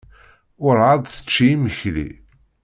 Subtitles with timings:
[0.63, 2.09] Werɛad tečči imekli.